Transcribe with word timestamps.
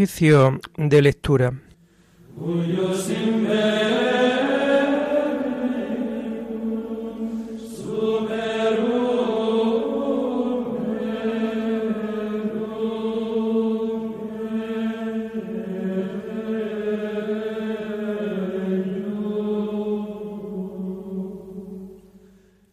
Oficio 0.00 0.58
de 0.78 1.02
lectura. 1.02 1.52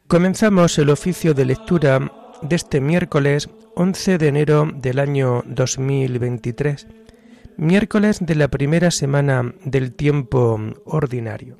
Comenzamos 0.07 0.77
el 0.77 0.89
oficio 0.89 1.33
de 1.33 1.43
lectura 1.43 2.09
de 2.41 2.55
este 2.55 2.79
miércoles 2.79 3.49
11 3.75 4.17
de 4.17 4.27
enero 4.27 4.71
del 4.73 4.99
año 4.99 5.43
2023, 5.45 6.87
miércoles 7.57 8.19
de 8.21 8.35
la 8.35 8.47
primera 8.47 8.91
semana 8.91 9.53
del 9.63 9.93
tiempo 9.93 10.59
ordinario. 10.85 11.57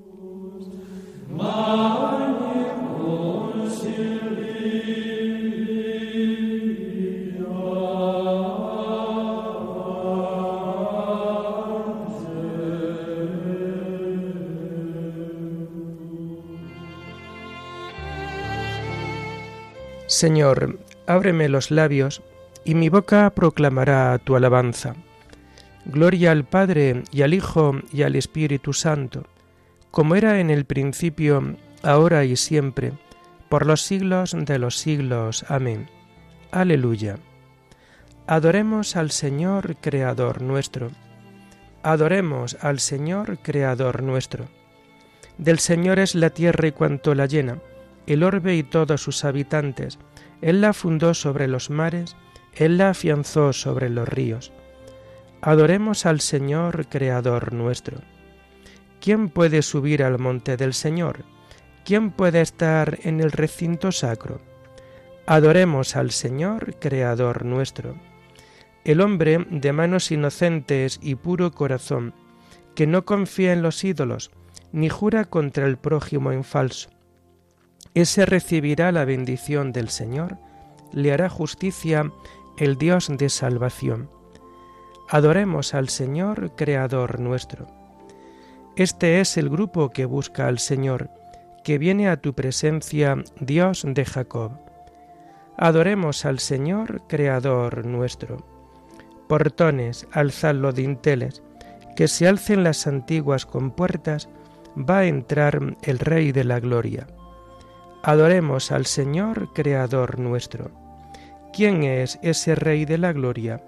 Señor, 20.08 20.80
ábreme 21.06 21.48
los 21.48 21.70
labios, 21.70 22.24
y 22.64 22.74
mi 22.76 22.90
boca 22.90 23.30
proclamará 23.36 24.18
tu 24.18 24.36
alabanza. 24.36 24.96
Gloria 25.88 26.32
al 26.32 26.46
Padre 26.46 27.04
y 27.12 27.22
al 27.24 27.34
Hijo 27.34 27.76
y 27.92 28.04
al 28.04 28.16
Espíritu 28.16 28.74
Santo, 28.74 29.26
como 29.90 30.16
era 30.16 30.40
en 30.40 30.50
el 30.50 30.66
principio, 30.66 31.56
ahora 31.82 32.26
y 32.26 32.36
siempre, 32.36 32.94
por 33.50 33.66
los 33.66 33.82
siglos 33.82 34.36
de 34.38 34.60
los 34.60 34.78
siglos. 34.78 35.46
Amén. 35.48 35.90
Aleluya. 36.52 37.18
Adoremos 38.28 38.96
al 38.96 39.12
Señor 39.12 39.78
Creador 39.78 40.42
nuestro. 40.42 40.92
Adoremos 41.84 42.58
al 42.62 42.80
Señor 42.80 43.40
Creador 43.40 44.04
nuestro. 44.04 44.46
Del 45.38 45.60
Señor 45.60 46.00
es 46.00 46.14
la 46.16 46.30
tierra 46.30 46.68
y 46.68 46.72
cuanto 46.74 47.16
la 47.16 47.26
llena 47.26 47.60
el 48.08 48.24
orbe 48.24 48.56
y 48.56 48.64
todos 48.64 49.02
sus 49.02 49.24
habitantes. 49.26 50.00
Él 50.42 50.62
la 50.62 50.74
fundó 50.74 51.14
sobre 51.14 51.48
los 51.48 51.70
mares, 51.70 52.16
Él 52.54 52.78
la 52.78 52.90
afianzó 52.90 53.54
sobre 53.54 53.90
los 53.90 54.08
ríos. 54.08 54.52
Adoremos 55.48 56.06
al 56.06 56.20
Señor, 56.20 56.88
Creador 56.90 57.54
nuestro. 57.54 58.00
¿Quién 59.00 59.30
puede 59.30 59.62
subir 59.62 60.04
al 60.04 60.20
monte 60.20 60.58
del 60.58 60.74
Señor? 60.74 61.24
¿Quién 61.86 62.12
puede 62.12 62.42
estar 62.42 63.00
en 63.04 63.22
el 63.22 63.32
recinto 63.32 63.94
sacro? 63.94 64.42
Adoremos 65.26 65.96
al 65.96 66.12
Señor, 66.12 66.76
Creador 66.80 67.46
nuestro. 67.46 67.96
El 68.84 69.00
hombre 69.00 69.46
de 69.50 69.72
manos 69.72 70.12
inocentes 70.12 71.00
y 71.02 71.16
puro 71.16 71.52
corazón, 71.52 72.14
que 72.76 72.86
no 72.86 73.06
confía 73.06 73.54
en 73.54 73.62
los 73.62 73.86
ídolos, 73.86 74.32
ni 74.74 74.90
jura 74.90 75.24
contra 75.24 75.66
el 75.66 75.78
prójimo 75.78 76.34
en 76.34 76.44
falso 76.44 76.90
ese 78.02 78.28
recibirá 78.28 78.92
la 78.92 79.06
bendición 79.06 79.72
del 79.72 79.90
Señor, 79.90 80.38
le 80.92 81.14
hará 81.14 81.30
justicia 81.30 82.12
el 82.60 82.78
Dios 82.78 83.10
de 83.10 83.30
salvación. 83.30 84.17
Adoremos 85.10 85.74
al 85.74 85.88
Señor, 85.88 86.52
Creador 86.58 87.22
nuestro. 87.22 87.68
Este 88.76 89.22
es 89.22 89.38
el 89.38 89.50
grupo 89.50 89.90
que 89.90 90.04
busca 90.04 90.48
al 90.48 90.60
Señor, 90.60 91.10
que 91.64 91.78
viene 91.78 92.10
a 92.10 92.18
tu 92.18 92.34
presencia, 92.34 93.16
Dios 93.40 93.86
de 93.88 94.04
Jacob. 94.04 94.60
Adoremos 95.56 96.26
al 96.26 96.40
Señor, 96.40 97.04
Creador 97.08 97.86
nuestro. 97.86 98.46
Portones, 99.30 100.08
alzad 100.12 100.56
los 100.56 100.76
dinteles, 100.76 101.42
que 101.96 102.10
se 102.10 102.28
alcen 102.28 102.66
las 102.66 102.86
antiguas 102.86 103.46
compuertas, 103.46 104.28
va 104.78 105.00
a 105.00 105.06
entrar 105.06 105.78
el 105.84 106.00
Rey 106.00 106.34
de 106.34 106.44
la 106.44 106.60
Gloria. 106.60 107.08
Adoremos 108.04 108.74
al 108.74 108.86
Señor 108.86 109.54
Creador 109.54 110.20
nuestro. 110.20 110.70
¿Quién 111.54 111.84
es 111.84 112.20
ese 112.22 112.56
Rey 112.56 112.84
de 112.84 112.98
la 112.98 113.14
Gloria? 113.14 113.64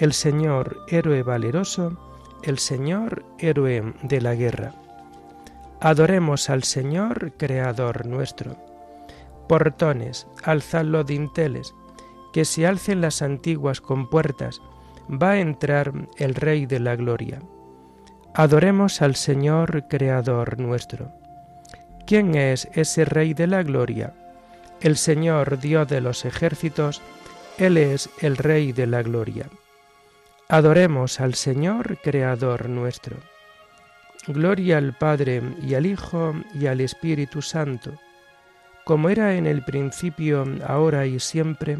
El 0.00 0.14
Señor 0.14 0.78
héroe 0.88 1.22
valeroso, 1.22 1.98
el 2.42 2.58
Señor 2.58 3.22
héroe 3.38 3.92
de 4.02 4.22
la 4.22 4.34
guerra. 4.34 4.72
Adoremos 5.78 6.48
al 6.48 6.64
Señor 6.64 7.34
Creador 7.36 8.06
nuestro. 8.06 8.56
Portones, 9.46 10.26
alzad 10.42 10.86
los 10.86 11.04
dinteles, 11.04 11.74
que 12.32 12.46
se 12.46 12.66
alcen 12.66 13.02
las 13.02 13.20
antiguas 13.20 13.82
compuertas, 13.82 14.62
va 15.10 15.32
a 15.32 15.40
entrar 15.40 15.92
el 16.16 16.34
Rey 16.34 16.64
de 16.64 16.80
la 16.80 16.96
Gloria. 16.96 17.42
Adoremos 18.32 19.02
al 19.02 19.16
Señor 19.16 19.86
Creador 19.90 20.58
nuestro. 20.58 21.12
¿Quién 22.06 22.36
es 22.36 22.70
ese 22.72 23.04
Rey 23.04 23.34
de 23.34 23.48
la 23.48 23.62
Gloria? 23.62 24.14
El 24.80 24.96
Señor 24.96 25.60
Dios 25.60 25.86
de 25.88 26.00
los 26.00 26.24
ejércitos, 26.24 27.02
Él 27.58 27.76
es 27.76 28.08
el 28.22 28.38
Rey 28.38 28.72
de 28.72 28.86
la 28.86 29.02
Gloria. 29.02 29.50
Adoremos 30.52 31.20
al 31.20 31.34
Señor 31.34 31.98
Creador 32.02 32.68
nuestro. 32.68 33.16
Gloria 34.26 34.78
al 34.78 34.98
Padre 34.98 35.40
y 35.62 35.74
al 35.74 35.86
Hijo 35.86 36.34
y 36.52 36.66
al 36.66 36.80
Espíritu 36.80 37.40
Santo, 37.40 37.92
como 38.84 39.10
era 39.10 39.36
en 39.36 39.46
el 39.46 39.62
principio, 39.62 40.44
ahora 40.66 41.06
y 41.06 41.20
siempre, 41.20 41.78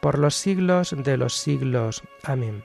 por 0.00 0.18
los 0.18 0.34
siglos 0.34 0.96
de 0.96 1.18
los 1.18 1.34
siglos. 1.34 2.02
Amén. 2.22 2.64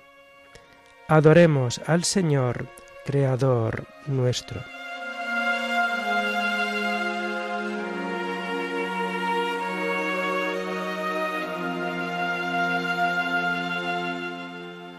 Adoremos 1.10 1.82
al 1.88 2.06
Señor 2.06 2.70
Creador 3.06 3.86
nuestro. 4.08 4.62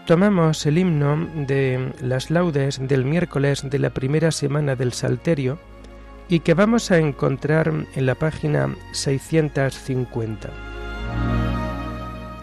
Tomamos 0.05 0.63
el 0.67 0.77
himno 0.77 1.27
de 1.47 1.91
las 1.99 2.29
laudes 2.29 2.79
del 2.79 3.05
miércoles 3.05 3.67
de 3.67 3.79
la 3.79 3.89
primera 3.89 4.31
semana 4.31 4.75
del 4.75 4.93
Salterio 4.93 5.57
y 6.29 6.41
que 6.41 6.53
vamos 6.53 6.91
a 6.91 6.99
encontrar 6.99 7.73
en 7.95 8.05
la 8.05 8.13
página 8.13 8.75
650. 8.91 10.49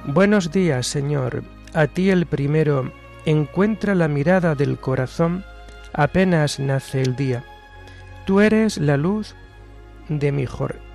Buenos 0.07 0.51
días, 0.51 0.89
Señor. 0.89 1.45
A 1.73 1.87
ti 1.87 2.11
el 2.11 2.27
primero 2.27 2.93
encuentra 3.27 3.95
la 3.95 4.09
mirada 4.09 4.57
del 4.57 4.79
corazón 4.79 5.45
apenas 5.93 6.59
nace 6.59 7.01
el 7.01 7.15
día. 7.15 7.45
Tú 8.27 8.41
eres 8.41 8.77
la 8.79 8.97
luz 8.97 9.37
de 10.09 10.33
mi 10.33 10.47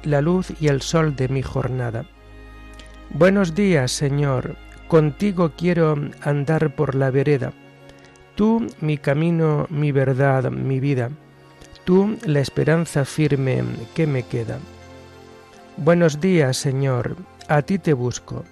la 0.04 0.20
luz 0.20 0.52
y 0.60 0.68
el 0.68 0.82
sol 0.82 1.16
de 1.16 1.30
mi 1.30 1.42
jornada. 1.42 2.04
Buenos 3.10 3.56
días, 3.56 3.90
Señor. 3.94 4.67
Contigo 4.88 5.52
quiero 5.58 5.96
andar 6.22 6.74
por 6.74 6.96
la 6.96 7.12
vereda. 7.12 7.52
Tú 8.36 8.68
mi 8.80 8.98
camino, 8.98 9.68
mi 9.70 9.92
verdad, 9.92 10.50
mi 10.50 10.80
vida. 10.80 11.10
Tú 11.84 12.18
la 12.26 12.40
esperanza 12.40 13.04
firme 13.04 13.64
que 13.96 14.08
me 14.08 14.24
queda. 14.24 14.60
Buenos 15.76 16.22
días, 16.22 16.56
Señor, 16.58 17.18
a 17.50 17.62
ti 17.64 17.80
te 17.80 17.94
busco. 17.94 18.46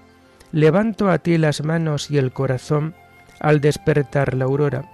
Levanto 0.51 1.09
a 1.09 1.19
ti 1.19 1.37
las 1.37 1.63
manos 1.63 2.11
y 2.11 2.17
el 2.17 2.33
corazón 2.33 2.95
al 3.39 3.61
despertar 3.61 4.33
la 4.33 4.45
aurora. 4.45 4.89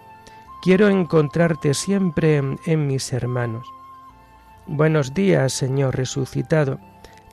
Quiero 0.61 0.89
encontrarte 0.89 1.73
siempre 1.73 2.41
en 2.65 2.88
mis 2.88 3.13
hermanos. 3.13 3.67
Buenos 4.67 5.13
días, 5.15 5.53
Señor 5.53 5.95
resucitado, 5.97 6.79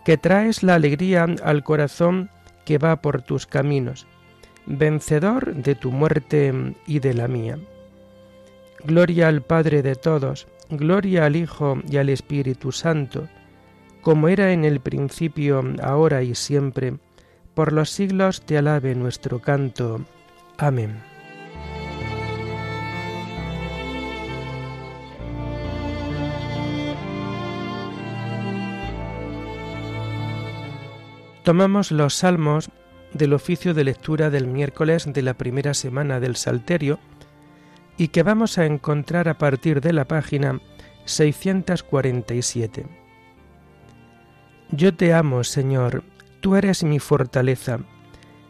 que 0.04 0.16
traes 0.16 0.62
la 0.62 0.76
alegría 0.76 1.26
al 1.44 1.62
corazón 1.62 2.30
que 2.68 2.76
va 2.76 3.00
por 3.00 3.22
tus 3.22 3.46
caminos, 3.46 4.06
vencedor 4.66 5.54
de 5.54 5.74
tu 5.74 5.90
muerte 5.90 6.52
y 6.86 6.98
de 6.98 7.14
la 7.14 7.26
mía. 7.26 7.58
Gloria 8.84 9.28
al 9.28 9.40
Padre 9.40 9.80
de 9.80 9.94
todos, 9.94 10.46
gloria 10.68 11.24
al 11.24 11.34
Hijo 11.34 11.78
y 11.88 11.96
al 11.96 12.10
Espíritu 12.10 12.70
Santo, 12.70 13.26
como 14.02 14.28
era 14.28 14.52
en 14.52 14.66
el 14.66 14.80
principio, 14.80 15.64
ahora 15.82 16.22
y 16.22 16.34
siempre, 16.34 16.98
por 17.54 17.72
los 17.72 17.88
siglos 17.88 18.42
te 18.42 18.58
alabe 18.58 18.94
nuestro 18.94 19.40
canto. 19.40 20.04
Amén. 20.58 21.00
Tomamos 31.48 31.92
los 31.92 32.12
salmos 32.12 32.68
del 33.14 33.32
oficio 33.32 33.72
de 33.72 33.82
lectura 33.82 34.28
del 34.28 34.46
miércoles 34.46 35.10
de 35.10 35.22
la 35.22 35.32
primera 35.32 35.72
semana 35.72 36.20
del 36.20 36.36
Salterio 36.36 36.98
y 37.96 38.08
que 38.08 38.22
vamos 38.22 38.58
a 38.58 38.66
encontrar 38.66 39.30
a 39.30 39.38
partir 39.38 39.80
de 39.80 39.94
la 39.94 40.04
página 40.04 40.60
647. 41.06 42.84
Yo 44.72 44.94
te 44.94 45.14
amo, 45.14 45.42
Señor, 45.42 46.04
tú 46.40 46.54
eres 46.54 46.84
mi 46.84 46.98
fortaleza, 46.98 47.78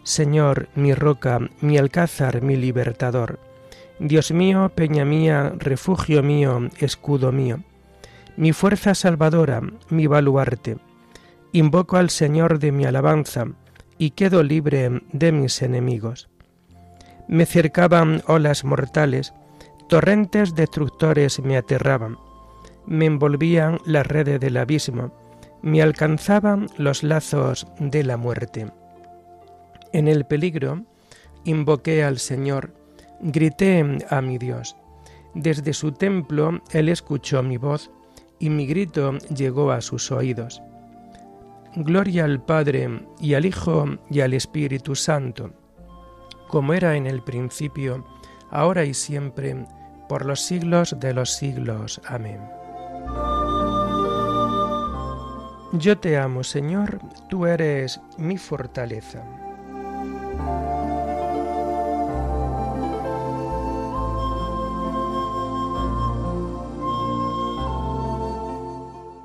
Señor, 0.02 0.68
mi 0.74 0.92
roca, 0.92 1.38
mi 1.60 1.78
alcázar, 1.78 2.42
mi 2.42 2.56
libertador. 2.56 3.38
Dios 4.00 4.32
mío, 4.32 4.72
peña 4.74 5.04
mía, 5.04 5.52
refugio 5.56 6.24
mío, 6.24 6.68
escudo 6.78 7.30
mío, 7.30 7.60
mi 8.36 8.52
fuerza 8.52 8.96
salvadora, 8.96 9.62
mi 9.88 10.08
baluarte. 10.08 10.87
Invoco 11.52 11.96
al 11.96 12.10
Señor 12.10 12.58
de 12.58 12.72
mi 12.72 12.84
alabanza, 12.84 13.46
y 13.96 14.10
quedo 14.10 14.42
libre 14.42 15.02
de 15.12 15.32
mis 15.32 15.62
enemigos. 15.62 16.28
Me 17.26 17.46
cercaban 17.46 18.22
olas 18.26 18.64
mortales, 18.64 19.34
torrentes 19.88 20.54
destructores 20.54 21.40
me 21.40 21.56
aterraban, 21.56 22.18
me 22.86 23.06
envolvían 23.06 23.78
las 23.84 24.06
redes 24.06 24.40
del 24.40 24.56
abismo, 24.56 25.12
me 25.62 25.82
alcanzaban 25.82 26.68
los 26.76 27.02
lazos 27.02 27.66
de 27.80 28.04
la 28.04 28.16
muerte. 28.16 28.66
En 29.92 30.06
el 30.06 30.26
peligro, 30.26 30.84
invoqué 31.44 32.04
al 32.04 32.18
Señor, 32.18 32.74
grité 33.20 33.98
a 34.10 34.20
mi 34.20 34.38
Dios. 34.38 34.76
Desde 35.34 35.72
su 35.72 35.92
templo 35.92 36.60
Él 36.72 36.88
escuchó 36.88 37.42
mi 37.42 37.56
voz 37.56 37.90
y 38.38 38.50
mi 38.50 38.66
grito 38.66 39.18
llegó 39.34 39.72
a 39.72 39.80
sus 39.80 40.12
oídos. 40.12 40.62
Gloria 41.76 42.24
al 42.24 42.42
Padre 42.42 43.06
y 43.20 43.34
al 43.34 43.44
Hijo 43.44 43.84
y 44.10 44.20
al 44.20 44.34
Espíritu 44.34 44.94
Santo, 44.94 45.52
como 46.48 46.72
era 46.72 46.96
en 46.96 47.06
el 47.06 47.22
principio, 47.22 48.04
ahora 48.50 48.84
y 48.84 48.94
siempre, 48.94 49.66
por 50.08 50.24
los 50.24 50.40
siglos 50.40 50.96
de 50.98 51.12
los 51.12 51.30
siglos. 51.34 52.00
Amén. 52.06 52.40
Yo 55.72 55.98
te 55.98 56.16
amo, 56.16 56.42
Señor, 56.42 56.98
tú 57.28 57.44
eres 57.44 58.00
mi 58.16 58.38
fortaleza. 58.38 59.22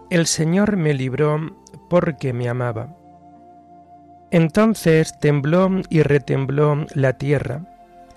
El 0.10 0.28
Señor 0.28 0.78
me 0.78 0.94
libró 0.94 1.63
porque 1.94 2.34
me 2.34 2.50
amaba. 2.50 2.88
Entonces 4.32 5.14
tembló 5.20 5.70
y 5.90 6.02
retembló 6.02 6.88
la 6.96 7.14
tierra, 7.20 7.62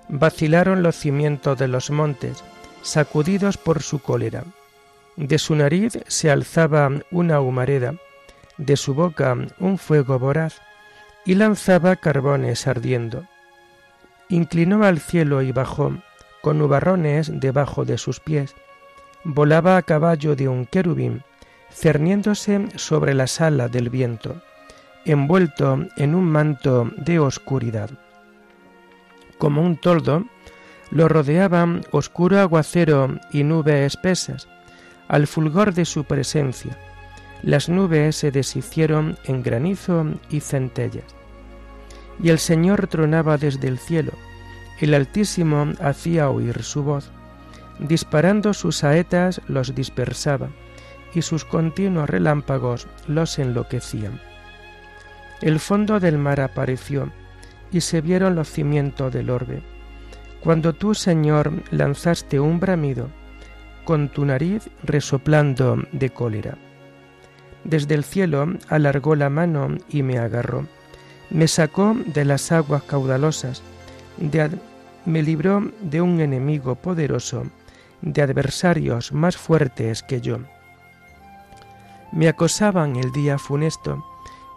vacilaron 0.09 0.83
los 0.83 0.97
cimientos 0.97 1.59
de 1.59 1.69
los 1.69 1.91
montes, 1.91 2.43
sacudidos 2.81 3.59
por 3.59 3.83
su 3.83 3.99
cólera. 3.99 4.45
De 5.17 5.37
su 5.37 5.55
nariz 5.55 5.99
se 6.07 6.31
alzaba 6.31 6.91
una 7.11 7.39
humareda, 7.43 7.97
de 8.57 8.79
su 8.79 8.95
boca 8.95 9.37
un 9.61 9.77
fuego 9.77 10.19
voraz, 10.19 10.63
y 11.27 11.35
lanzaba 11.35 11.97
carbones 11.97 12.67
ardiendo. 12.67 13.27
Inclinó 14.31 14.87
al 14.87 15.01
cielo 15.01 15.43
y 15.43 15.53
bajó, 15.53 15.93
con 16.41 16.57
nubarrones 16.57 17.31
debajo 17.41 17.85
de 17.85 17.99
sus 17.99 18.21
pies. 18.21 18.55
Volaba 19.23 19.77
a 19.77 19.83
caballo 19.83 20.35
de 20.35 20.49
un 20.49 20.65
querubín, 20.65 21.25
cerniéndose 21.77 22.69
sobre 22.77 23.13
la 23.13 23.27
sala 23.27 23.69
del 23.69 23.91
viento, 23.91 24.41
envuelto 25.05 25.87
en 25.99 26.15
un 26.15 26.25
manto 26.25 26.91
de 26.97 27.19
oscuridad. 27.19 27.91
Como 29.37 29.61
un 29.61 29.77
toldo, 29.77 30.25
lo 30.91 31.07
rodeaban 31.09 31.83
oscuro 31.91 32.41
aguacero 32.41 33.19
y 33.31 33.45
nubes 33.45 33.93
espesas, 33.93 34.49
al 35.07 35.27
fulgor 35.27 35.75
de 35.75 35.85
su 35.85 36.05
presencia. 36.05 36.79
Las 37.43 37.69
nubes 37.69 38.17
se 38.17 38.31
deshicieron 38.31 39.19
en 39.25 39.43
granizo 39.43 40.07
y 40.31 40.41
centellas. 40.41 41.15
Y 42.23 42.31
el 42.31 42.39
Señor 42.39 42.87
tronaba 42.87 43.37
desde 43.37 43.69
el 43.69 43.79
cielo, 43.79 44.13
el 44.81 44.95
Altísimo 44.95 45.75
hacía 45.79 46.31
oír 46.31 46.63
su 46.63 46.83
voz, 46.83 47.11
disparando 47.79 48.55
sus 48.55 48.77
saetas 48.77 49.43
los 49.47 49.75
dispersaba 49.75 50.49
y 51.17 51.23
sus 51.23 51.47
continuos 51.47 52.11
relámpagos 52.11 52.87
los 53.09 53.39
enloquecían. 53.39 54.21
El 55.41 55.61
fondo 55.61 55.99
del 55.99 56.19
mar 56.19 56.41
apareció 56.41 57.11
y 57.73 57.81
se 57.81 58.03
vieron 58.03 58.35
los 58.35 58.51
cimientos 58.51 59.15
del 59.15 59.31
orbe. 59.31 59.63
Cuando 60.43 60.75
tú, 60.75 60.95
Señor, 60.95 61.53
lanzaste 61.71 62.39
un 62.39 62.61
bramido, 62.61 63.09
con 63.85 64.11
tu 64.11 64.27
nariz 64.27 64.69
resoplando 64.83 65.79
de 65.91 66.11
cólera. 66.11 66.59
Desde 67.65 67.95
el 67.95 68.05
cielo 68.05 68.53
alargó 68.69 69.17
la 69.17 69.31
mano 69.31 69.69
y 69.89 70.03
me 70.03 70.19
agarró. 70.19 70.67
Me 71.31 71.49
sacó 71.49 71.97
de 72.05 72.27
las 72.27 72.53
aguas 72.53 72.83
caudalosas, 72.83 73.63
me 75.07 75.23
libró 75.23 75.73
de 75.81 76.03
un 76.03 76.21
enemigo 76.21 76.75
poderoso, 76.75 77.45
de 78.03 78.21
adversarios 78.21 79.13
más 79.13 79.39
fuertes 79.39 80.03
que 80.03 80.21
yo 80.21 80.41
me 82.13 82.29
acosaban 82.29 82.97
el 82.97 83.13
día 83.13 83.39
funesto, 83.39 84.05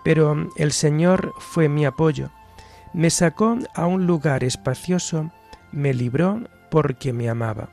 pero 0.03 0.49
el 0.55 0.71
Señor 0.71 1.33
fue 1.39 1.69
mi 1.69 1.85
apoyo. 1.85 2.29
Me 2.93 3.09
sacó 3.09 3.57
a 3.75 3.85
un 3.85 4.07
lugar 4.07 4.43
espacioso, 4.43 5.31
me 5.71 5.93
libró 5.93 6.41
porque 6.71 7.13
me 7.13 7.29
amaba. 7.29 7.69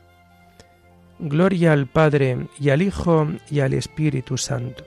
Gloria 1.19 1.73
al 1.73 1.87
Padre 1.87 2.47
y 2.59 2.69
al 2.69 2.81
Hijo 2.81 3.27
y 3.49 3.61
al 3.61 3.73
Espíritu 3.73 4.37
Santo, 4.37 4.83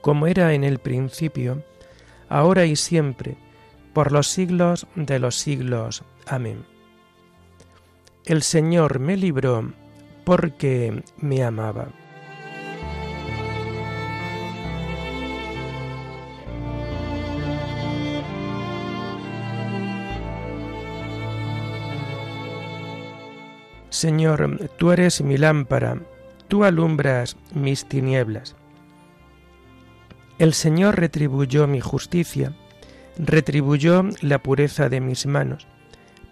como 0.00 0.26
era 0.26 0.54
en 0.54 0.64
el 0.64 0.78
principio, 0.78 1.62
ahora 2.28 2.66
y 2.66 2.74
siempre, 2.74 3.36
por 3.92 4.10
los 4.10 4.26
siglos 4.26 4.86
de 4.96 5.18
los 5.18 5.36
siglos. 5.36 6.02
Amén. 6.26 6.64
El 8.24 8.42
Señor 8.42 8.98
me 8.98 9.16
libró 9.16 9.72
porque 10.24 11.02
me 11.18 11.42
amaba. 11.44 11.88
Señor, 23.98 24.70
tú 24.76 24.92
eres 24.92 25.22
mi 25.22 25.36
lámpara, 25.38 25.98
tú 26.46 26.62
alumbras 26.62 27.36
mis 27.52 27.84
tinieblas. 27.84 28.54
El 30.38 30.54
Señor 30.54 31.00
retribuyó 31.00 31.66
mi 31.66 31.80
justicia, 31.80 32.52
retribuyó 33.18 34.04
la 34.20 34.40
pureza 34.40 34.88
de 34.88 35.00
mis 35.00 35.26
manos, 35.26 35.66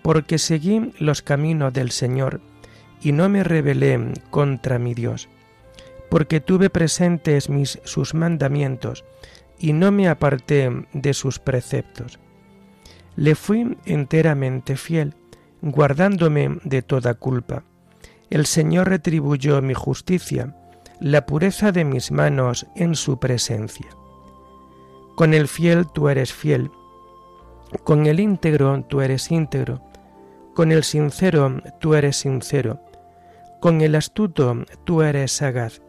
porque 0.03 0.39
seguí 0.39 0.93
los 1.01 1.23
caminos 1.23 1.73
del 1.73 1.91
Señor 1.91 2.41
y 3.03 3.11
no 3.11 3.29
me 3.29 3.43
rebelé 3.43 4.13
contra 4.31 4.79
mi 4.79 4.95
Dios, 4.95 5.29
porque 6.09 6.41
tuve 6.41 6.71
presentes 6.71 7.51
mis 7.51 7.81
sus 7.83 8.15
mandamientos 8.15 9.05
y 9.59 9.73
no 9.73 9.91
me 9.91 10.09
aparté 10.09 10.71
de 10.93 11.15
sus 11.15 11.41
preceptos. 11.41 12.21
Le 13.17 13.35
fui 13.35 13.77
enteramente 13.87 14.77
fiel 14.77 15.17
guardándome 15.71 16.59
de 16.65 16.83
toda 16.83 17.15
culpa. 17.15 17.65
El 18.31 18.47
Señor 18.47 18.89
retribuyó 18.89 19.61
mi 19.63 19.75
justicia, 19.75 20.55
la 21.01 21.27
pureza 21.27 21.73
de 21.73 21.85
mis 21.85 22.11
manos 22.11 22.67
en 22.77 22.95
su 22.95 23.19
presencia. 23.19 23.89
Con 25.17 25.35
el 25.35 25.49
fiel 25.49 25.87
tú 25.93 26.09
eres 26.09 26.33
fiel, 26.33 26.71
con 27.85 28.07
el 28.07 28.21
íntegro 28.21 28.85
tú 28.89 29.01
eres 29.01 29.31
íntegro, 29.31 29.83
con 30.55 30.73
el 30.73 30.85
sincero 30.85 31.61
tú 31.81 31.95
eres 31.95 32.17
sincero, 32.17 32.81
con 33.61 33.81
el 33.81 33.95
astuto 33.95 34.65
tú 34.85 35.03
eres 35.03 35.33
sagaz. 35.33 35.83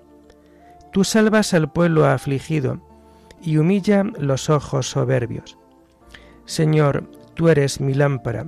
Tú 0.91 1.03
salvas 1.03 1.53
al 1.53 1.71
pueblo 1.71 2.05
afligido 2.05 2.81
y 3.41 3.57
humilla 3.57 4.03
los 4.03 4.49
ojos 4.49 4.89
soberbios. 4.89 5.57
Señor, 6.45 7.09
tú 7.35 7.49
eres 7.49 7.79
mi 7.79 7.93
lámpara 7.93 8.47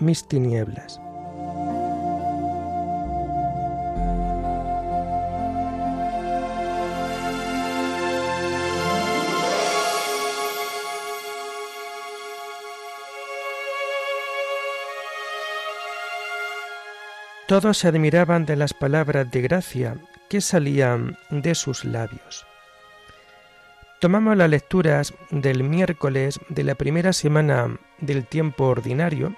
mis 0.00 0.26
tinieblas. 0.26 1.00
Todos 17.50 17.78
se 17.78 17.88
admiraban 17.88 18.46
de 18.46 18.54
las 18.54 18.72
palabras 18.72 19.28
de 19.32 19.40
gracia 19.40 19.96
que 20.28 20.40
salían 20.40 21.18
de 21.30 21.56
sus 21.56 21.84
labios. 21.84 22.46
Tomamos 23.98 24.36
las 24.36 24.48
lecturas 24.48 25.12
del 25.30 25.64
miércoles 25.64 26.38
de 26.48 26.62
la 26.62 26.76
primera 26.76 27.12
semana 27.12 27.76
del 27.98 28.24
tiempo 28.24 28.66
ordinario 28.66 29.34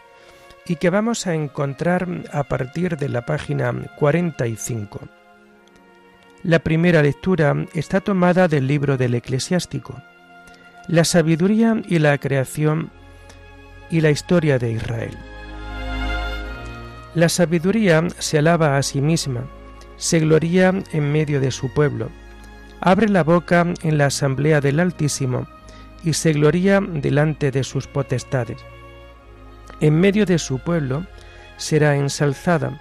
y 0.66 0.76
que 0.76 0.90
vamos 0.90 1.26
a 1.26 1.34
encontrar 1.34 2.06
a 2.32 2.44
partir 2.44 2.96
de 2.96 3.08
la 3.08 3.26
página 3.26 3.72
45. 3.98 5.00
La 6.44 6.58
primera 6.58 7.02
lectura 7.02 7.54
está 7.74 8.00
tomada 8.00 8.48
del 8.48 8.66
libro 8.66 8.96
del 8.96 9.14
eclesiástico, 9.14 10.00
la 10.88 11.04
sabiduría 11.04 11.80
y 11.86 11.98
la 11.98 12.18
creación 12.18 12.90
y 13.90 14.00
la 14.00 14.10
historia 14.10 14.58
de 14.58 14.72
Israel. 14.72 15.16
La 17.14 17.28
sabiduría 17.28 18.02
se 18.18 18.38
alaba 18.38 18.76
a 18.76 18.82
sí 18.82 19.00
misma, 19.00 19.44
se 19.96 20.18
gloría 20.20 20.72
en 20.92 21.12
medio 21.12 21.40
de 21.40 21.50
su 21.50 21.72
pueblo, 21.72 22.08
abre 22.80 23.08
la 23.08 23.22
boca 23.22 23.66
en 23.82 23.98
la 23.98 24.06
asamblea 24.06 24.60
del 24.60 24.80
Altísimo 24.80 25.46
y 26.02 26.14
se 26.14 26.32
gloría 26.32 26.80
delante 26.80 27.50
de 27.50 27.62
sus 27.62 27.86
potestades. 27.86 28.58
En 29.80 29.98
medio 29.98 30.26
de 30.26 30.38
su 30.38 30.58
pueblo 30.58 31.06
será 31.56 31.96
ensalzada 31.96 32.80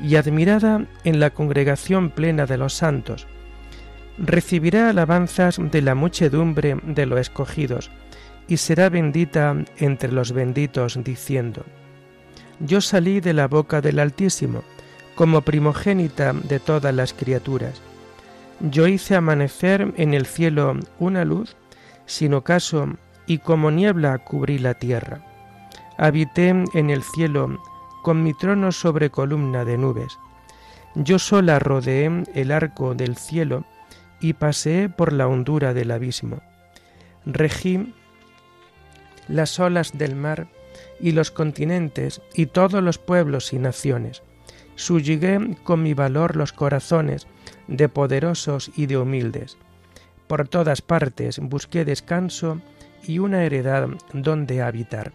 y 0.00 0.16
admirada 0.16 0.86
en 1.04 1.20
la 1.20 1.30
congregación 1.30 2.10
plena 2.10 2.46
de 2.46 2.56
los 2.56 2.74
santos. 2.74 3.26
Recibirá 4.18 4.90
alabanzas 4.90 5.58
de 5.60 5.82
la 5.82 5.94
muchedumbre 5.94 6.76
de 6.82 7.06
los 7.06 7.20
escogidos 7.20 7.90
y 8.48 8.56
será 8.56 8.88
bendita 8.88 9.56
entre 9.78 10.12
los 10.12 10.32
benditos, 10.32 10.98
diciendo, 11.02 11.64
yo 12.60 12.82
salí 12.82 13.20
de 13.20 13.32
la 13.32 13.48
boca 13.48 13.80
del 13.80 13.98
Altísimo, 13.98 14.62
como 15.14 15.40
primogénita 15.40 16.32
de 16.32 16.60
todas 16.60 16.94
las 16.94 17.14
criaturas. 17.14 17.80
Yo 18.60 18.86
hice 18.86 19.16
amanecer 19.16 19.94
en 19.96 20.12
el 20.12 20.26
cielo 20.26 20.78
una 20.98 21.24
luz, 21.24 21.56
sin 22.04 22.34
ocaso, 22.34 22.88
y 23.26 23.38
como 23.38 23.70
niebla 23.70 24.18
cubrí 24.18 24.58
la 24.58 24.74
tierra. 24.74 25.29
Habité 25.98 26.48
en 26.48 26.90
el 26.90 27.02
cielo 27.02 27.60
con 28.02 28.22
mi 28.22 28.34
trono 28.34 28.72
sobre 28.72 29.10
columna 29.10 29.64
de 29.64 29.76
nubes. 29.76 30.18
Yo 30.94 31.18
sola 31.18 31.58
rodeé 31.58 32.24
el 32.34 32.50
arco 32.50 32.94
del 32.94 33.16
cielo 33.16 33.64
y 34.20 34.32
paseé 34.32 34.88
por 34.88 35.12
la 35.12 35.28
hondura 35.28 35.74
del 35.74 35.90
abismo. 35.90 36.40
Regí 37.26 37.94
las 39.28 39.60
olas 39.60 39.96
del 39.96 40.16
mar 40.16 40.48
y 40.98 41.12
los 41.12 41.30
continentes 41.30 42.20
y 42.34 42.46
todos 42.46 42.82
los 42.82 42.98
pueblos 42.98 43.52
y 43.52 43.58
naciones. 43.58 44.22
Sulligué 44.74 45.56
con 45.62 45.82
mi 45.82 45.94
valor 45.94 46.36
los 46.36 46.52
corazones 46.52 47.26
de 47.68 47.88
poderosos 47.88 48.70
y 48.76 48.86
de 48.86 48.96
humildes. 48.96 49.58
Por 50.26 50.48
todas 50.48 50.82
partes 50.82 51.38
busqué 51.38 51.84
descanso 51.84 52.60
y 53.06 53.18
una 53.18 53.44
heredad 53.44 53.88
donde 54.12 54.62
habitar. 54.62 55.12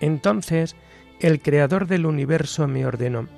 Entonces 0.00 0.76
el 1.20 1.40
Creador 1.40 1.86
del 1.86 2.06
universo 2.06 2.66
me 2.68 2.86
ordenó. 2.86 3.28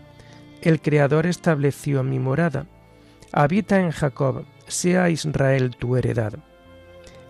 El 0.62 0.80
Creador 0.80 1.26
estableció 1.26 2.02
mi 2.02 2.18
morada. 2.18 2.66
Habita 3.32 3.80
en 3.80 3.90
Jacob, 3.90 4.44
sea 4.66 5.10
Israel 5.10 5.76
tu 5.76 5.96
heredad. 5.96 6.32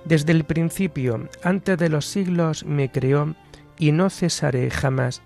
Desde 0.05 0.33
el 0.33 0.45
principio, 0.45 1.29
antes 1.43 1.77
de 1.79 1.89
los 1.89 2.07
siglos, 2.07 2.65
me 2.65 2.91
creó 2.91 3.35
y 3.79 3.93
no 3.93 4.09
cesaré 4.09 4.71
jamás. 4.71 5.21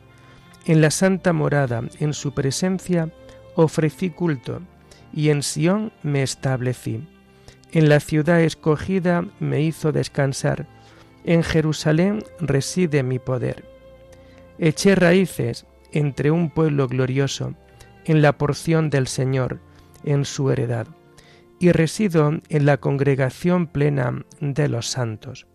En 0.65 0.81
la 0.81 0.91
santa 0.91 1.33
morada, 1.33 1.83
en 2.01 2.15
su 2.15 2.33
presencia, 2.33 3.11
ofrecí 3.55 4.11
culto, 4.11 4.63
y 5.13 5.29
en 5.31 5.43
Sión 5.43 5.93
me 6.03 6.23
establecí. 6.23 7.07
En 7.73 7.89
la 7.89 8.01
ciudad 8.01 8.41
escogida 8.41 9.25
me 9.39 9.61
hizo 9.61 9.93
descansar, 9.93 10.67
en 11.25 11.43
Jerusalén 11.43 12.25
reside 12.41 13.03
mi 13.03 13.19
poder. 13.19 13.70
Eché 14.63 14.95
raíces 14.95 15.65
entre 15.91 16.31
un 16.31 16.51
pueblo 16.51 16.87
glorioso, 16.87 17.55
en 18.05 18.21
la 18.21 18.37
porción 18.37 18.91
del 18.91 19.07
Señor, 19.07 19.59
en 20.05 20.27
su 20.27 20.51
heredad, 20.51 20.87
y 21.59 21.73
resido 21.73 22.33
en 22.51 22.67
la 22.67 22.77
congregación 22.77 23.67
plena 23.67 24.23
de 24.41 24.69
los 24.69 24.87
santos. 24.87 25.47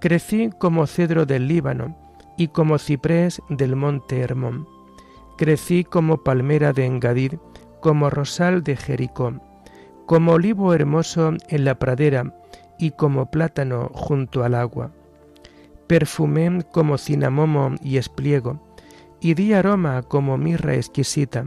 Crecí 0.00 0.50
como 0.58 0.88
cedro 0.88 1.24
del 1.24 1.46
Líbano 1.46 1.96
y 2.36 2.48
como 2.48 2.78
ciprés 2.78 3.40
del 3.48 3.76
monte 3.76 4.18
Hermón. 4.18 4.66
Crecí 5.38 5.84
como 5.84 6.24
palmera 6.24 6.72
de 6.72 6.86
Engadir, 6.86 7.38
como 7.80 8.10
rosal 8.10 8.64
de 8.64 8.74
Jericó, 8.74 9.40
como 10.04 10.32
olivo 10.32 10.74
hermoso 10.74 11.34
en 11.48 11.64
la 11.64 11.78
pradera 11.78 12.34
y 12.76 12.90
como 12.90 13.30
plátano 13.30 13.88
junto 13.94 14.42
al 14.42 14.56
agua. 14.56 14.90
Perfumé 15.86 16.62
como 16.72 16.98
cinamomo 16.98 17.74
y 17.82 17.98
espliego, 17.98 18.60
y 19.20 19.34
di 19.34 19.52
aroma 19.52 20.02
como 20.02 20.36
mirra 20.38 20.74
exquisita, 20.74 21.46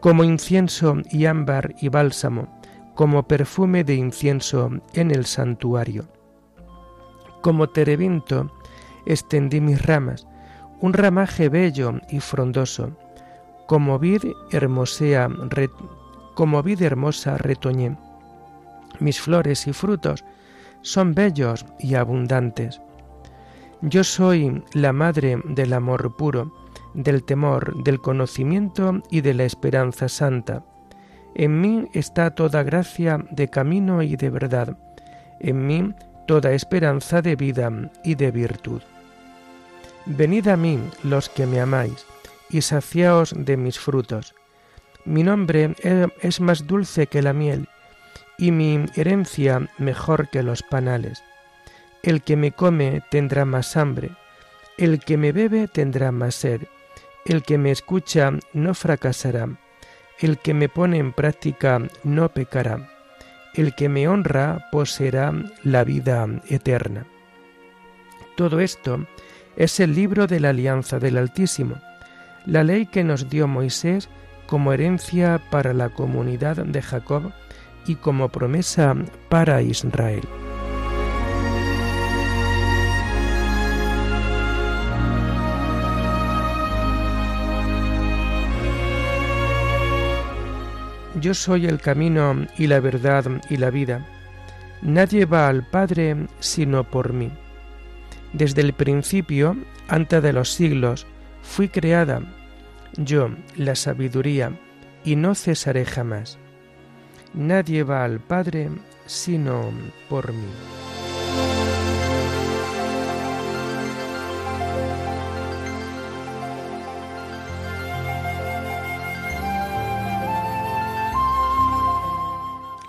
como 0.00 0.24
incienso 0.24 0.96
y 1.10 1.26
ámbar 1.26 1.74
y 1.80 1.88
bálsamo, 1.88 2.48
como 2.94 3.26
perfume 3.26 3.84
de 3.84 3.94
incienso 3.94 4.70
en 4.94 5.10
el 5.10 5.26
santuario. 5.26 6.08
Como 7.40 7.68
terebinto 7.68 8.52
extendí 9.06 9.60
mis 9.60 9.84
ramas, 9.84 10.26
un 10.80 10.92
ramaje 10.92 11.48
bello 11.48 12.00
y 12.10 12.20
frondoso. 12.20 12.96
Como 13.66 13.98
vid 13.98 14.24
hermosea, 14.50 15.28
como 16.34 16.62
vid 16.62 16.82
hermosa 16.82 17.38
retoñé. 17.38 17.96
Mis 18.98 19.20
flores 19.20 19.66
y 19.66 19.72
frutos 19.72 20.24
son 20.82 21.14
bellos 21.14 21.64
y 21.78 21.94
abundantes. 21.94 22.80
Yo 23.82 24.04
soy 24.04 24.62
la 24.74 24.92
madre 24.92 25.40
del 25.44 25.72
amor 25.72 26.14
puro, 26.14 26.52
del 26.94 27.24
temor, 27.24 27.82
del 27.82 28.00
conocimiento 28.00 29.02
y 29.10 29.22
de 29.22 29.34
la 29.34 29.42
esperanza 29.42 30.08
santa. 30.08 30.64
En 31.34 31.60
mí 31.60 31.88
está 31.92 32.32
toda 32.32 32.62
gracia 32.62 33.26
de 33.32 33.48
camino 33.48 34.00
y 34.02 34.14
de 34.14 34.30
verdad. 34.30 34.78
En 35.40 35.66
mí 35.66 35.92
toda 36.28 36.52
esperanza 36.52 37.22
de 37.22 37.34
vida 37.34 37.90
y 38.04 38.14
de 38.14 38.30
virtud. 38.30 38.82
Venid 40.06 40.46
a 40.46 40.56
mí 40.56 40.78
los 41.02 41.28
que 41.28 41.46
me 41.46 41.60
amáis, 41.60 42.06
y 42.50 42.60
saciaos 42.60 43.34
de 43.36 43.56
mis 43.56 43.80
frutos. 43.80 44.32
Mi 45.04 45.24
nombre 45.24 45.74
es 46.20 46.40
más 46.40 46.68
dulce 46.68 47.08
que 47.08 47.20
la 47.20 47.32
miel, 47.32 47.68
y 48.38 48.52
mi 48.52 48.86
herencia 48.94 49.68
mejor 49.78 50.28
que 50.30 50.44
los 50.44 50.62
panales. 50.62 51.24
El 52.02 52.22
que 52.22 52.36
me 52.36 52.52
come 52.52 53.02
tendrá 53.10 53.44
más 53.44 53.76
hambre, 53.76 54.10
el 54.76 55.00
que 55.00 55.16
me 55.16 55.32
bebe 55.32 55.68
tendrá 55.68 56.12
más 56.12 56.34
sed, 56.34 56.62
el 57.24 57.42
que 57.42 57.58
me 57.58 57.70
escucha 57.70 58.32
no 58.52 58.74
fracasará, 58.74 59.48
el 60.18 60.38
que 60.38 60.54
me 60.54 60.68
pone 60.68 60.98
en 60.98 61.12
práctica 61.12 61.80
no 62.02 62.28
pecará 62.30 62.88
el 63.54 63.74
que 63.74 63.88
me 63.88 64.08
honra 64.08 64.68
poseerá 64.70 65.32
la 65.62 65.84
vida 65.84 66.26
eterna. 66.48 67.06
Todo 68.36 68.60
esto 68.60 69.06
es 69.56 69.78
el 69.80 69.94
libro 69.94 70.26
de 70.26 70.40
la 70.40 70.50
alianza 70.50 70.98
del 70.98 71.18
Altísimo, 71.18 71.76
la 72.46 72.64
ley 72.64 72.86
que 72.86 73.04
nos 73.04 73.28
dio 73.28 73.46
Moisés 73.46 74.08
como 74.46 74.72
herencia 74.72 75.40
para 75.50 75.72
la 75.72 75.90
comunidad 75.90 76.56
de 76.56 76.82
Jacob 76.82 77.32
y 77.86 77.96
como 77.96 78.30
promesa 78.30 78.94
para 79.28 79.62
Israel. 79.62 80.22
Yo 91.22 91.34
soy 91.34 91.66
el 91.66 91.80
camino 91.80 92.48
y 92.58 92.66
la 92.66 92.80
verdad 92.80 93.24
y 93.48 93.56
la 93.56 93.70
vida. 93.70 94.04
Nadie 94.82 95.24
va 95.24 95.46
al 95.46 95.64
Padre 95.64 96.26
sino 96.40 96.82
por 96.82 97.12
mí. 97.12 97.30
Desde 98.32 98.60
el 98.60 98.72
principio, 98.72 99.56
antes 99.86 100.20
de 100.20 100.32
los 100.32 100.52
siglos, 100.52 101.06
fui 101.42 101.68
creada, 101.68 102.22
yo, 102.96 103.30
la 103.56 103.76
sabiduría, 103.76 104.50
y 105.04 105.14
no 105.14 105.36
cesaré 105.36 105.84
jamás. 105.84 106.38
Nadie 107.34 107.84
va 107.84 108.02
al 108.02 108.18
Padre 108.18 108.70
sino 109.06 109.70
por 110.08 110.32
mí. 110.32 110.91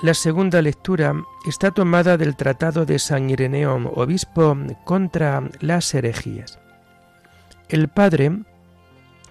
La 0.04 0.14
segunda 0.14 0.62
lectura 0.62 1.16
está 1.48 1.72
tomada 1.72 2.18
del 2.18 2.36
Tratado 2.36 2.86
de 2.86 3.00
San 3.00 3.30
Ireneo, 3.30 3.90
obispo 3.96 4.54
contra 4.84 5.50
las 5.62 5.94
herejías. 5.94 6.60
El 7.70 7.88
Padre 7.88 8.40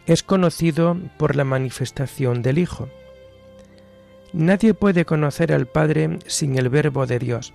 es 0.07 0.23
conocido 0.23 0.97
por 1.19 1.37
la 1.37 1.45
manifestación 1.45 2.41
del 2.41 2.57
Hijo. 2.57 2.89
Nadie 4.33 4.73
puede 4.73 5.05
conocer 5.05 5.53
al 5.53 5.67
Padre 5.67 6.21
sin 6.27 6.57
el 6.57 6.71
Verbo 6.71 7.05
de 7.05 7.19
Dios, 7.19 7.53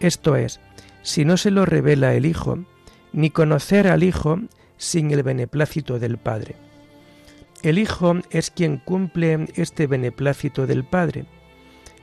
esto 0.00 0.34
es, 0.34 0.58
si 1.02 1.24
no 1.24 1.36
se 1.36 1.52
lo 1.52 1.66
revela 1.66 2.14
el 2.14 2.26
Hijo, 2.26 2.58
ni 3.12 3.30
conocer 3.30 3.86
al 3.86 4.02
Hijo 4.02 4.40
sin 4.76 5.12
el 5.12 5.22
beneplácito 5.22 6.00
del 6.00 6.18
Padre. 6.18 6.56
El 7.62 7.78
Hijo 7.78 8.16
es 8.30 8.50
quien 8.50 8.78
cumple 8.78 9.46
este 9.54 9.86
beneplácito 9.86 10.66
del 10.66 10.82
Padre, 10.82 11.26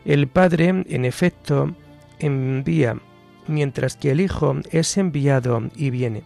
el 0.06 0.28
Padre, 0.28 0.68
en 0.68 1.06
efecto, 1.06 1.76
envía, 2.20 2.98
mientras 3.48 3.96
que 3.96 4.12
el 4.12 4.20
Hijo 4.20 4.58
es 4.72 4.98
enviado 4.98 5.62
y 5.76 5.92
viene. 5.92 6.24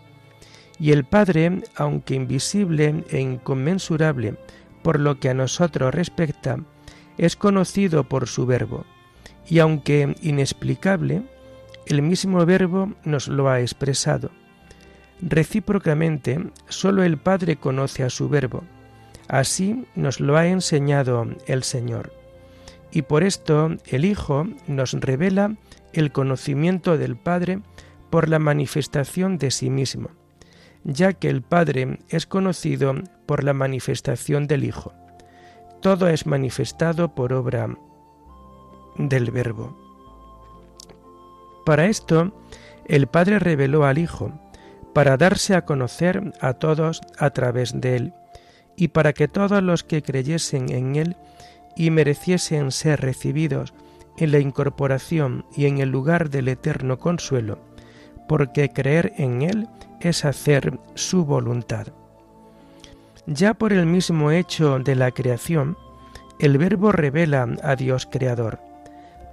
Y 0.80 0.92
el 0.92 1.06
Padre, 1.06 1.62
aunque 1.76 2.16
invisible 2.16 3.04
e 3.10 3.20
inconmensurable 3.20 4.36
por 4.82 5.00
lo 5.00 5.20
que 5.20 5.30
a 5.30 5.34
nosotros 5.34 5.94
respecta, 5.94 6.58
es 7.18 7.36
conocido 7.36 8.04
por 8.04 8.28
su 8.28 8.46
verbo, 8.46 8.86
y 9.48 9.60
aunque 9.60 10.16
inexplicable, 10.22 11.24
el 11.86 12.02
mismo 12.02 12.46
verbo 12.46 12.94
nos 13.04 13.28
lo 13.28 13.50
ha 13.50 13.62
expresado. 13.62 14.32
Recíprocamente, 15.22 16.40
sólo 16.68 17.04
el 17.04 17.18
Padre 17.18 17.56
conoce 17.58 18.04
a 18.04 18.10
su 18.10 18.30
verbo. 18.30 18.64
Así 19.28 19.86
nos 19.96 20.20
lo 20.20 20.38
ha 20.38 20.48
enseñado 20.48 21.28
el 21.48 21.64
Señor 21.64 22.17
y 22.92 23.04
por 23.04 23.24
esto 23.24 23.70
el 23.86 24.06
Hijo 24.06 24.48
nos 24.68 24.94
revela 24.94 25.56
el 25.94 26.12
conocimiento 26.12 26.98
del 26.98 27.18
Padre 27.18 27.62
por 28.10 28.30
la 28.30 28.40
manifestación 28.40 29.38
de 29.38 29.52
sí 29.52 29.70
mismo, 29.70 30.10
ya 30.84 31.14
que 31.14 31.30
el 31.30 31.42
Padre 31.42 32.00
es 32.10 32.26
conocido 32.26 32.96
por 33.26 33.44
la 33.44 33.54
manifestación 33.54 34.48
del 34.48 34.64
Hijo. 34.64 34.94
Todo 35.82 36.08
es 36.08 36.26
manifestado 36.26 37.14
por 37.14 37.34
obra 37.34 37.76
del 38.98 39.32
Verbo. 39.32 39.78
Para 41.66 41.86
esto, 41.86 42.34
el 42.86 43.08
Padre 43.08 43.40
reveló 43.40 43.86
al 43.86 43.98
Hijo, 43.98 44.32
para 44.94 45.18
darse 45.18 45.54
a 45.56 45.66
conocer 45.66 46.34
a 46.42 46.54
todos 46.54 47.02
a 47.20 47.30
través 47.30 47.80
de 47.80 47.98
él, 47.98 48.14
y 48.76 48.88
para 48.90 49.14
que 49.14 49.28
todos 49.28 49.62
los 49.62 49.84
que 49.84 50.02
creyesen 50.02 50.72
en 50.72 50.96
él 50.96 51.18
y 51.78 51.92
mereciesen 51.92 52.72
ser 52.72 53.02
recibidos 53.02 53.74
en 54.18 54.32
la 54.32 54.40
incorporación 54.40 55.46
y 55.56 55.68
en 55.68 55.78
el 55.78 55.90
lugar 55.90 56.32
del 56.32 56.48
eterno 56.48 56.98
consuelo, 56.98 57.60
porque 58.28 58.70
creer 58.70 59.14
en 59.18 59.44
Él 59.44 59.70
es 60.02 60.26
hacer 60.26 60.80
su 60.96 61.24
voluntad. 61.24 61.88
Ya 63.28 63.54
por 63.54 63.74
el 63.74 63.86
mismo 63.86 64.32
hecho 64.32 64.80
de 64.80 64.96
la 64.96 65.12
creación, 65.12 65.78
el 66.40 66.58
Verbo 66.58 66.92
revela 66.92 67.48
a 67.62 67.76
Dios 67.76 68.08
Creador. 68.12 68.60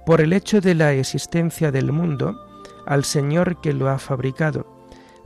Por 0.05 0.21
el 0.21 0.31
hecho 0.33 0.61
de 0.61 0.75
la 0.75 0.93
existencia 0.93 1.71
del 1.71 1.91
mundo, 1.91 2.39
al 2.85 3.05
Señor 3.05 3.59
que 3.59 3.73
lo 3.73 3.89
ha 3.89 3.97
fabricado. 3.97 4.67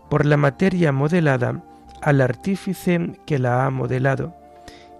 Por 0.09 0.25
la 0.25 0.37
materia 0.37 0.93
modelada, 0.93 1.63
al 2.01 2.21
artífice 2.21 3.19
que 3.25 3.39
la 3.39 3.65
ha 3.65 3.69
modelado 3.69 4.38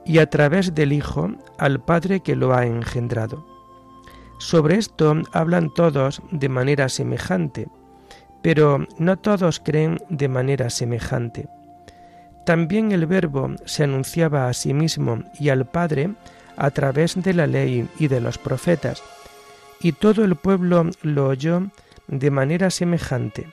y 0.10 0.18
a 0.18 0.28
través 0.28 0.74
del 0.74 0.92
Hijo 0.92 1.30
al 1.60 1.82
Padre 1.82 2.22
que 2.22 2.36
lo 2.36 2.56
ha 2.56 2.66
engendrado. 2.66 3.46
Sobre 4.40 4.78
esto 4.78 5.14
hablan 5.34 5.72
todos 5.72 6.24
de 6.32 6.50
manera 6.50 6.90
semejante, 6.90 7.68
pero 8.42 8.88
no 8.98 9.20
todos 9.20 9.60
creen 9.60 10.00
de 10.10 10.28
manera 10.28 10.72
semejante. 10.72 11.48
También 12.44 12.92
el 12.92 13.06
Verbo 13.06 13.52
se 13.66 13.84
anunciaba 13.84 14.50
a 14.50 14.54
sí 14.54 14.74
mismo 14.74 15.20
y 15.40 15.50
al 15.50 15.68
Padre 15.68 16.16
a 16.58 16.72
través 16.72 17.22
de 17.22 17.36
la 17.36 17.46
ley 17.46 17.88
y 18.00 18.08
de 18.08 18.20
los 18.20 18.40
profetas, 18.40 19.04
y 19.80 19.92
todo 19.92 20.26
el 20.26 20.36
pueblo 20.36 20.90
lo 21.04 21.28
oyó 21.28 21.70
de 22.08 22.32
manera 22.32 22.72
semejante, 22.72 23.46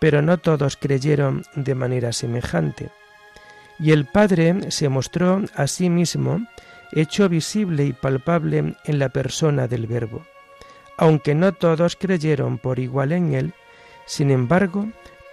pero 0.00 0.22
no 0.22 0.38
todos 0.38 0.78
creyeron 0.78 1.42
de 1.56 1.74
manera 1.74 2.14
semejante. 2.14 2.90
Y 3.80 3.92
el 3.92 4.04
Padre 4.04 4.70
se 4.70 4.88
mostró 4.90 5.42
a 5.54 5.66
sí 5.66 5.88
mismo 5.88 6.46
hecho 6.92 7.28
visible 7.28 7.84
y 7.84 7.92
palpable 7.92 8.74
en 8.84 8.98
la 8.98 9.08
persona 9.08 9.68
del 9.68 9.86
Verbo. 9.86 10.26
Aunque 10.98 11.34
no 11.34 11.52
todos 11.52 11.96
creyeron 11.96 12.58
por 12.58 12.78
igual 12.78 13.12
en 13.12 13.32
él, 13.32 13.54
sin 14.04 14.30
embargo, 14.30 14.88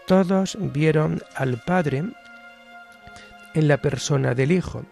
todos 0.05 0.57
vieron 0.61 1.21
al 1.35 1.61
Padre 1.65 2.03
en 3.53 3.67
la 3.67 3.77
persona 3.77 4.33
del 4.33 4.53
Hijo, 4.53 4.85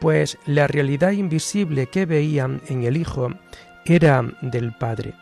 pues 0.00 0.38
la 0.46 0.66
realidad 0.66 1.12
invisible 1.12 1.86
que 1.86 2.06
veían 2.06 2.60
en 2.68 2.82
el 2.82 2.96
Hijo 2.96 3.30
era 3.84 4.24
del 4.40 4.72
Padre, 4.72 5.14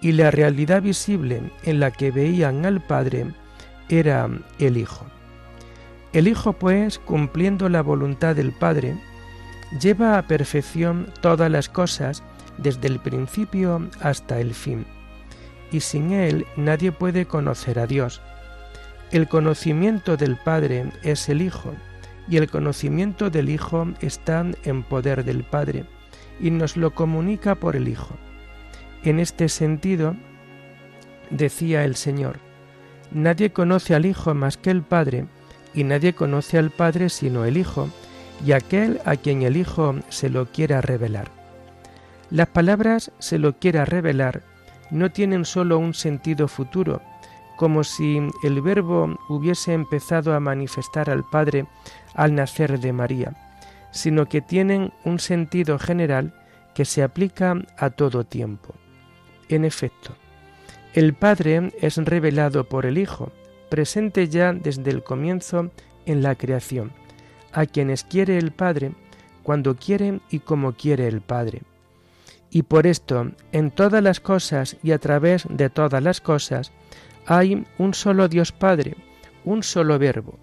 y 0.00 0.12
la 0.12 0.30
realidad 0.30 0.80
visible 0.80 1.50
en 1.64 1.80
la 1.80 1.90
que 1.90 2.10
veían 2.10 2.64
al 2.64 2.80
Padre 2.80 3.34
era 3.88 4.30
el 4.58 4.76
Hijo. 4.78 5.06
El 6.12 6.28
Hijo, 6.28 6.52
pues, 6.52 6.98
cumpliendo 6.98 7.68
la 7.68 7.82
voluntad 7.82 8.36
del 8.36 8.52
Padre, 8.52 8.96
lleva 9.80 10.18
a 10.18 10.26
perfección 10.26 11.10
todas 11.22 11.50
las 11.50 11.68
cosas 11.68 12.22
desde 12.58 12.88
el 12.88 12.98
principio 12.98 13.88
hasta 14.00 14.38
el 14.38 14.52
fin, 14.52 14.84
y 15.70 15.80
sin 15.80 16.12
Él 16.12 16.46
nadie 16.56 16.92
puede 16.92 17.24
conocer 17.24 17.78
a 17.78 17.86
Dios. 17.86 18.20
El 19.10 19.26
conocimiento 19.26 20.18
del 20.18 20.36
Padre 20.36 20.90
es 21.02 21.28
el 21.30 21.40
Hijo, 21.40 21.74
y 22.28 22.36
el 22.36 22.50
conocimiento 22.50 23.30
del 23.30 23.48
Hijo 23.48 23.88
está 24.00 24.44
en 24.64 24.82
poder 24.82 25.24
del 25.24 25.44
Padre, 25.44 25.86
y 26.40 26.50
nos 26.50 26.76
lo 26.76 26.94
comunica 26.94 27.54
por 27.54 27.74
el 27.74 27.88
Hijo. 27.88 28.16
En 29.02 29.18
este 29.18 29.48
sentido, 29.48 30.14
decía 31.30 31.84
el 31.84 31.96
Señor, 31.96 32.38
nadie 33.10 33.50
conoce 33.50 33.94
al 33.94 34.04
Hijo 34.04 34.34
más 34.34 34.58
que 34.58 34.70
el 34.70 34.82
Padre, 34.82 35.26
y 35.74 35.84
nadie 35.84 36.14
conoce 36.14 36.58
al 36.58 36.70
Padre 36.70 37.08
sino 37.08 37.44
el 37.44 37.56
Hijo, 37.56 37.88
y 38.44 38.52
aquel 38.52 39.00
a 39.04 39.16
quien 39.16 39.42
el 39.42 39.56
Hijo 39.56 39.94
se 40.08 40.28
lo 40.28 40.46
quiera 40.46 40.80
revelar. 40.80 41.30
Las 42.30 42.48
palabras 42.48 43.12
se 43.18 43.38
lo 43.38 43.58
quiera 43.58 43.84
revelar 43.84 44.42
no 44.92 45.10
tienen 45.10 45.44
sólo 45.44 45.78
un 45.78 45.94
sentido 45.94 46.46
futuro, 46.46 47.00
como 47.56 47.82
si 47.82 48.20
el 48.42 48.60
Verbo 48.60 49.18
hubiese 49.28 49.72
empezado 49.72 50.34
a 50.34 50.40
manifestar 50.40 51.08
al 51.08 51.24
Padre 51.24 51.66
al 52.14 52.34
nacer 52.34 52.78
de 52.78 52.92
María, 52.92 53.32
sino 53.90 54.26
que 54.26 54.42
tienen 54.42 54.92
un 55.04 55.18
sentido 55.18 55.78
general 55.78 56.34
que 56.74 56.84
se 56.84 57.02
aplica 57.02 57.56
a 57.78 57.90
todo 57.90 58.24
tiempo. 58.24 58.74
En 59.48 59.64
efecto, 59.64 60.14
el 60.92 61.14
Padre 61.14 61.72
es 61.80 61.96
revelado 61.96 62.64
por 62.68 62.84
el 62.84 62.98
Hijo, 62.98 63.32
presente 63.72 64.28
ya 64.28 64.52
desde 64.52 64.90
el 64.90 65.02
comienzo 65.02 65.70
en 66.04 66.22
la 66.22 66.34
creación, 66.34 66.92
a 67.52 67.64
quienes 67.64 68.04
quiere 68.04 68.36
el 68.36 68.52
Padre, 68.52 68.92
cuando 69.42 69.76
quiere 69.76 70.20
y 70.28 70.40
como 70.40 70.74
quiere 70.74 71.08
el 71.08 71.22
Padre. 71.22 71.62
Y 72.50 72.64
por 72.64 72.86
esto, 72.86 73.30
en 73.50 73.70
todas 73.70 74.02
las 74.02 74.20
cosas 74.20 74.76
y 74.82 74.92
a 74.92 74.98
través 74.98 75.46
de 75.48 75.70
todas 75.70 76.02
las 76.02 76.20
cosas, 76.20 76.70
hay 77.24 77.64
un 77.78 77.94
solo 77.94 78.28
Dios 78.28 78.52
Padre, 78.52 78.94
un 79.46 79.62
solo 79.62 79.98
Verbo, 79.98 80.38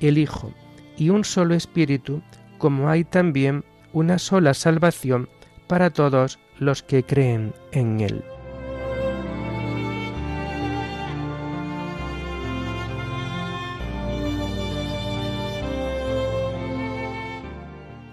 el 0.00 0.18
Hijo, 0.18 0.52
y 0.96 1.10
un 1.10 1.24
solo 1.24 1.54
Espíritu, 1.54 2.22
como 2.58 2.88
hay 2.88 3.04
también 3.04 3.64
una 3.92 4.18
sola 4.18 4.52
salvación 4.52 5.28
para 5.68 5.90
todos 5.90 6.40
los 6.58 6.82
que 6.82 7.04
creen 7.04 7.54
en 7.70 8.00
Él. 8.00 8.24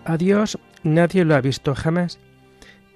A 0.05 0.17
Dios 0.17 0.57
nadie 0.83 1.25
lo 1.25 1.35
ha 1.35 1.41
visto 1.41 1.75
jamás. 1.75 2.19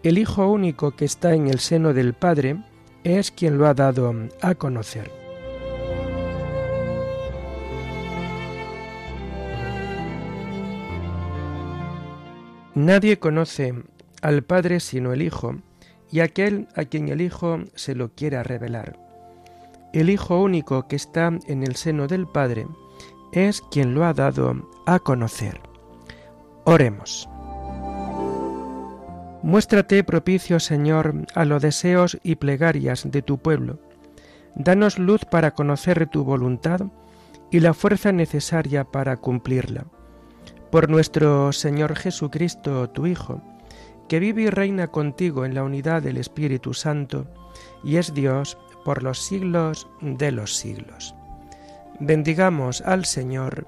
El 0.04 0.18
Hijo 0.18 0.48
único 0.50 0.96
que 0.96 1.06
está 1.06 1.34
en 1.34 1.48
el 1.48 1.60
seno 1.60 1.94
del 1.94 2.14
Padre 2.14 2.58
es 3.04 3.32
quien 3.32 3.58
lo 3.58 3.68
ha 3.68 3.74
dado 3.74 4.14
a 4.42 4.56
conocer. 4.56 5.12
Nadie 12.74 13.20
conoce 13.20 13.74
al 14.22 14.44
Padre 14.44 14.80
sino 14.80 15.14
el 15.14 15.22
Hijo, 15.22 15.56
y 16.12 16.20
aquel 16.20 16.68
a 16.76 16.86
quien 16.86 17.10
el 17.10 17.22
Hijo 17.22 17.60
se 17.76 17.96
lo 17.96 18.10
quiera 18.10 18.44
revelar. 18.44 19.00
El 19.94 20.10
Hijo 20.10 20.42
único 20.42 20.88
que 20.88 20.96
está 20.96 21.32
en 21.48 21.64
el 21.64 21.76
seno 21.76 22.08
del 22.08 22.28
Padre 22.28 22.68
es 23.32 23.62
quien 23.72 23.94
lo 23.94 24.06
ha 24.06 24.14
dado 24.14 24.68
a 24.86 25.00
conocer. 25.00 25.75
Oremos. 26.68 27.30
Muéstrate 29.44 30.04
propicio, 30.04 30.60
Señor, 30.60 31.14
a 31.36 31.46
los 31.46 31.62
deseos 31.62 32.18
y 32.24 32.38
plegarias 32.38 33.04
de 33.12 33.22
tu 33.22 33.38
pueblo. 33.38 33.80
Danos 34.56 34.98
luz 34.98 35.26
para 35.26 35.52
conocer 35.52 36.08
tu 36.08 36.24
voluntad 36.24 36.82
y 37.52 37.60
la 37.60 37.76
fuerza 37.76 38.12
necesaria 38.12 38.84
para 38.84 39.18
cumplirla. 39.18 39.86
Por 40.72 40.90
nuestro 40.90 41.54
Señor 41.54 41.96
Jesucristo, 41.96 42.90
tu 42.90 43.06
Hijo, 43.06 43.44
que 44.10 44.20
vive 44.20 44.42
y 44.42 44.50
reina 44.50 44.88
contigo 44.88 45.46
en 45.46 45.54
la 45.54 45.64
unidad 45.64 46.02
del 46.02 46.18
Espíritu 46.18 46.74
Santo, 46.74 47.28
y 47.84 47.98
es 47.98 48.16
Dios 48.16 48.58
por 48.84 49.04
los 49.04 49.20
siglos 49.22 49.88
de 50.02 50.32
los 50.32 50.56
siglos. 50.56 51.14
Bendigamos 52.00 52.82
al 52.82 53.06
Señor, 53.06 53.68